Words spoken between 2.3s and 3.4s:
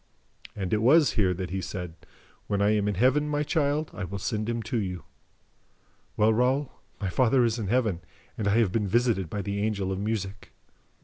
'When I am in Heaven,